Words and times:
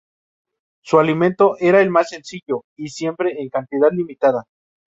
Su 0.83 0.97
alimento 0.97 1.57
era 1.59 1.79
el 1.79 1.91
más 1.91 2.09
sencillo 2.09 2.63
y 2.75 2.87
siempre 2.87 3.39
en 3.39 3.49
cantidad 3.49 3.91
limitada. 3.91 4.45